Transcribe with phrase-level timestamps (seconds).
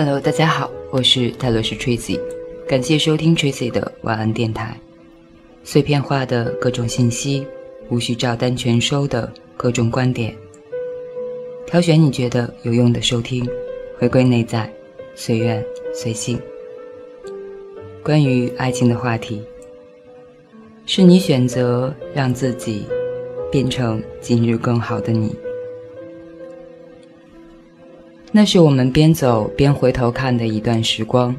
[0.00, 2.20] Hello，大家好，我是泰罗斯 Tracy，
[2.68, 4.78] 感谢收听 Tracy 的晚安电台。
[5.64, 7.44] 碎片化的各种信息，
[7.88, 10.32] 无需照单全收的各种观点，
[11.66, 13.44] 挑选你觉得有用的收听，
[13.98, 14.72] 回归内在，
[15.16, 15.60] 随缘
[15.92, 16.40] 随性。
[18.04, 19.42] 关于爱情的话题，
[20.86, 22.84] 是你选择让自己
[23.50, 25.34] 变成今日更好的你。
[28.30, 31.34] 那是我们边走边回头看的一段时光。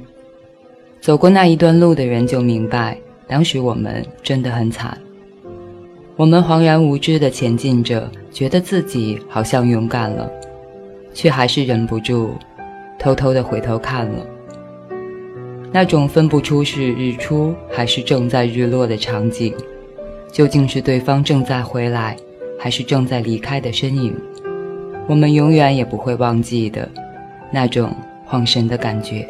[0.99, 2.97] 走过那一段路的人就明白，
[3.27, 4.97] 当时我们真的很惨。
[6.15, 10.29] 我们恍然无知地前进着，觉得自己好像勇敢了，
[11.13, 12.31] 却还是忍不住
[12.97, 14.25] 偷偷地回头看了。
[15.71, 19.53] 那种分不出是日出还是正在日落的场景，
[20.31, 22.17] 究竟是对方正在回来，
[22.57, 24.13] 还是正在离开的身影？
[25.09, 26.87] 我们永远也不会忘记的，
[27.51, 27.91] 那种
[28.29, 29.27] 恍神的感觉。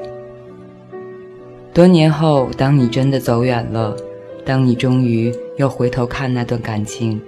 [1.73, 3.95] 多年后，当你真的走远了，
[4.43, 7.21] 当你终于又回头看那段感情，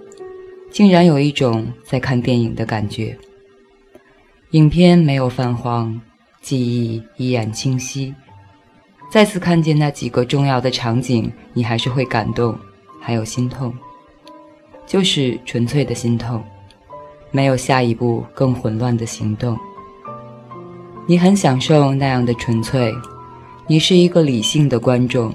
[0.69, 3.17] 竟然有一种在看电影的感觉。
[4.49, 6.02] 影片没有泛黄，
[6.41, 8.13] 记忆依然清晰。
[9.09, 12.53] 再次看见那几个重要的场景，你还是会感动，
[12.99, 13.73] 还有心痛，
[14.86, 16.43] 就是纯粹的心痛。
[17.31, 19.57] 没有下一步更混乱的行动。
[21.07, 22.93] 你很享受那样的纯粹，
[23.67, 25.33] 你是一个理性的观众。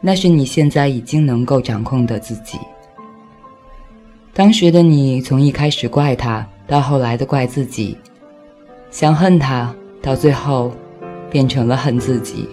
[0.00, 2.58] 那是你现在已经能够掌控的自己。
[4.32, 7.96] 当时的你，从一开始怪他，到后来的怪自己，
[8.90, 10.72] 想恨他，到最后
[11.30, 12.48] 变成了恨自己；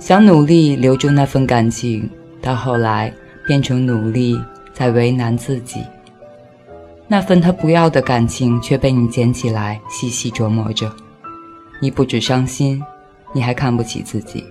[0.00, 3.12] 想努力留住那份感情，到后来
[3.46, 4.36] 变成努力
[4.72, 5.80] 在为难自己。
[7.08, 10.90] 那份他不要的感情却被你捡起来细细琢磨着，
[11.80, 12.82] 你不止伤心，
[13.34, 14.44] 你还看不起自己。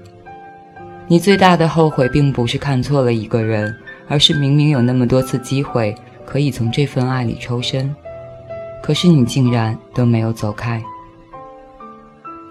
[1.08, 3.76] 你最大的后悔并不是看错了一个人，
[4.08, 5.96] 而是明明有那么多次机会
[6.26, 7.94] 可以从这份爱里抽身，
[8.84, 10.82] 可是你竟然都没有走开。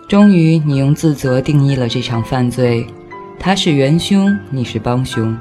[0.08, 2.84] 终于，你用自责定义了这场犯罪，
[3.38, 5.36] 他是元凶，你是帮凶。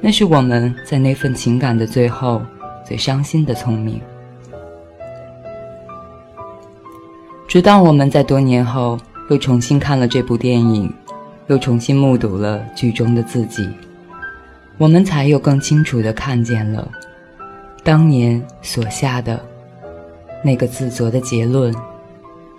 [0.00, 2.42] 那是我们在那份情感的最后。
[2.86, 4.00] 最伤心的聪明，
[7.48, 8.96] 直到我们在多年后
[9.28, 10.92] 又重新看了这部电影，
[11.48, 13.68] 又重新目睹了剧中的自己，
[14.78, 16.88] 我们才又更清楚地看见了
[17.82, 19.44] 当年所下的
[20.44, 21.74] 那个自责的结论，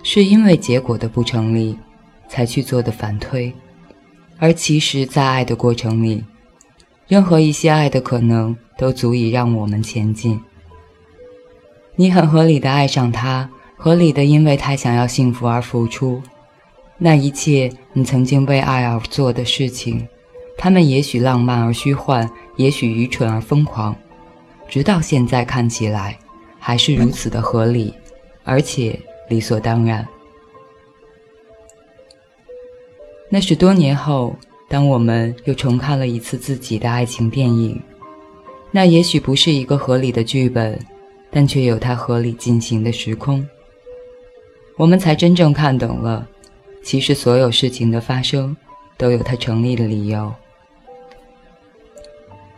[0.04, 1.80] 是因为结果的不成立
[2.28, 3.54] 才去做的反推，
[4.40, 6.22] 而其实，在爱的过程里。
[7.08, 10.42] 任何一些爱的可能都足以让我们前进。
[11.96, 16.22] 你很合理的爱上他，合理的因为他想要幸福而付出。
[16.98, 20.06] 那一切你曾经为爱而做的事情，
[20.58, 23.96] 他们也许浪漫而虚幻，也许愚蠢而疯狂，
[24.68, 26.20] 直到现在看起来
[26.60, 27.94] 还是如此的合理，
[28.44, 30.06] 而且理所当然。
[33.30, 34.36] 那是多年后。
[34.70, 37.82] 当我们又重看了一次自己的爱情电影，
[38.70, 40.78] 那也许不是一个合理的剧本，
[41.32, 43.48] 但却有它合理进行的时空。
[44.76, 46.28] 我们才真正看懂了，
[46.84, 48.56] 其实所有事情的发生
[48.98, 50.34] 都有它成立的理由。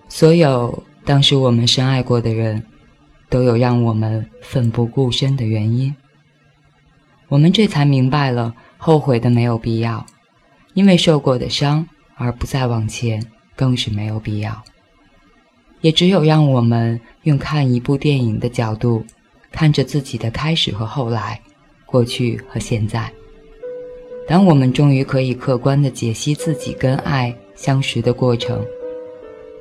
[0.07, 2.63] 所有当时我们深爱过的人，
[3.29, 5.95] 都有让我们奋不顾身的原因。
[7.27, 10.03] 我们这才明白了，后悔的没有必要，
[10.73, 11.87] 因为受过的伤。
[12.19, 13.25] 而不再往前，
[13.55, 14.61] 更是没有必要。
[15.81, 19.03] 也只有让我们用看一部电影的角度，
[19.49, 21.39] 看着自己的开始和后来，
[21.85, 23.09] 过去和现在。
[24.27, 28.63] 当我们终于可以客观地解析自己跟爱相识的过程，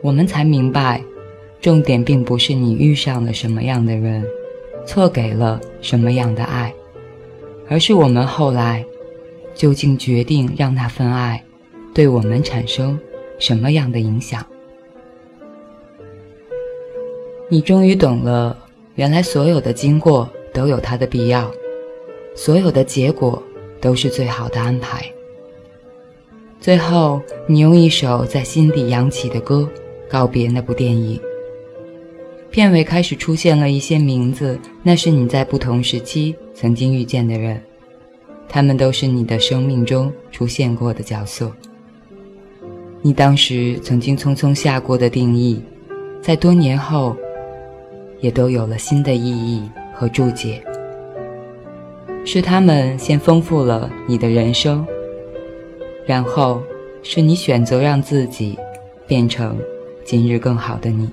[0.02, 1.00] 我们才明白，
[1.60, 4.24] 重点并不是你遇上了什么样的人，
[4.84, 6.74] 错给了什么样的爱，
[7.68, 8.84] 而是我们后来
[9.54, 11.42] 究竟决定让那份爱。
[11.98, 12.96] 对我们产生
[13.40, 14.46] 什么样的影响？
[17.48, 18.56] 你终于懂了，
[18.94, 21.50] 原来所有的经过都有它的必要，
[22.36, 23.42] 所有的结果
[23.80, 25.04] 都是最好的安排。
[26.60, 29.68] 最后，你用一首在心底扬起的歌
[30.08, 31.20] 告别那部电影。
[32.48, 37.60] 片尾开始出现了一些名字，那是你在不同时期曾经遇见的人，
[38.48, 41.52] 他们都是你的生命中出现过的角色。
[43.00, 45.62] 你当时曾经匆匆下过的定义，
[46.20, 47.16] 在多年后，
[48.20, 49.62] 也都有了新的意义
[49.94, 50.60] 和注解。
[52.24, 54.84] 是他们先丰富了你的人生，
[56.04, 56.60] 然后
[57.02, 58.58] 是你选择让自己
[59.06, 59.56] 变成
[60.04, 61.08] 今日更好的你。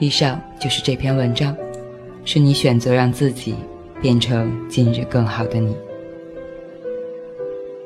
[0.00, 1.56] 以上就是这篇文章，
[2.24, 3.54] 是你选择让自己
[4.02, 5.76] 变成今日更好的你。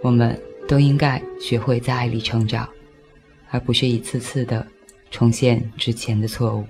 [0.04, 2.68] 我们都应该学会在爱里成长，
[3.50, 4.66] 而不是一次次的
[5.10, 6.66] 重现之前的错误。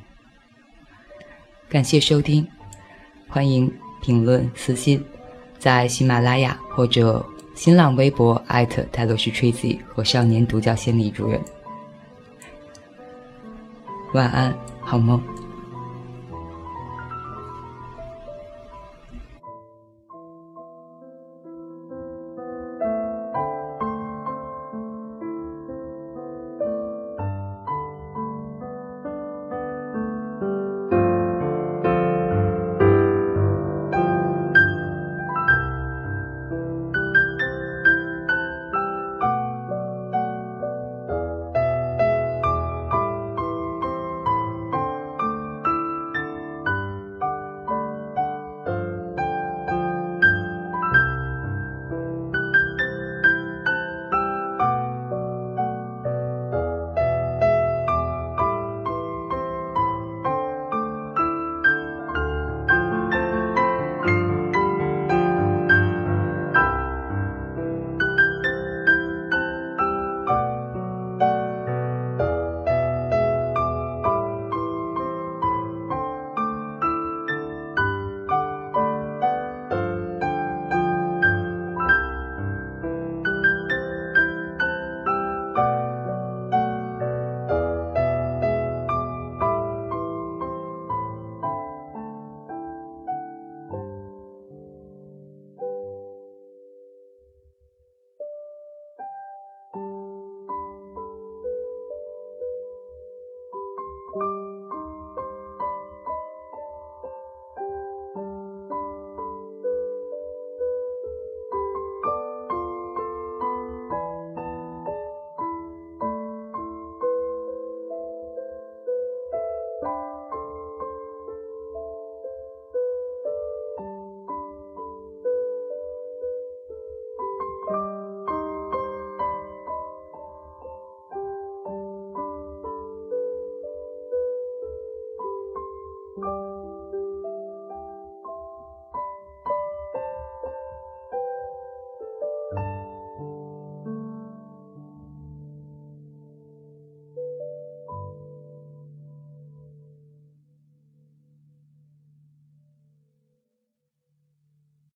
[1.68, 2.46] 感谢收听。
[3.26, 3.68] 欢迎
[4.00, 5.04] 评论私信，
[5.58, 7.26] 在喜马拉雅或者
[7.56, 11.40] 新浪微博艾特泰罗斯 Tracy 和少年独角仙李主任。
[14.12, 15.20] 晚安，好梦。